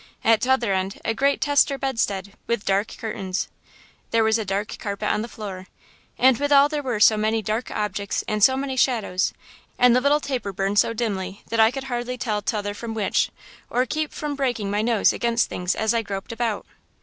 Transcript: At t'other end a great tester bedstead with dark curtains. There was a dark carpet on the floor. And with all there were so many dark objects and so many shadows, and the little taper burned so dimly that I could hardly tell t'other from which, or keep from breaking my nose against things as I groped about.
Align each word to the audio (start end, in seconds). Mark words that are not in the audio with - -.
At 0.23 0.41
t'other 0.41 0.73
end 0.73 0.99
a 1.05 1.13
great 1.13 1.41
tester 1.41 1.77
bedstead 1.77 2.33
with 2.47 2.65
dark 2.65 2.97
curtains. 2.97 3.49
There 4.09 4.23
was 4.23 4.39
a 4.39 4.43
dark 4.45 4.79
carpet 4.79 5.09
on 5.09 5.21
the 5.21 5.27
floor. 5.27 5.67
And 6.17 6.39
with 6.39 6.51
all 6.51 6.67
there 6.69 6.81
were 6.81 6.99
so 6.99 7.17
many 7.17 7.43
dark 7.43 7.69
objects 7.69 8.23
and 8.27 8.43
so 8.43 8.57
many 8.57 8.75
shadows, 8.75 9.31
and 9.77 9.95
the 9.95 10.01
little 10.01 10.19
taper 10.19 10.53
burned 10.53 10.79
so 10.79 10.93
dimly 10.93 11.43
that 11.51 11.59
I 11.59 11.69
could 11.69 11.83
hardly 11.83 12.17
tell 12.17 12.41
t'other 12.41 12.73
from 12.73 12.95
which, 12.95 13.29
or 13.69 13.85
keep 13.85 14.11
from 14.11 14.33
breaking 14.35 14.71
my 14.71 14.81
nose 14.81 15.13
against 15.13 15.49
things 15.49 15.75
as 15.75 15.93
I 15.93 16.01
groped 16.01 16.31
about. 16.31 16.65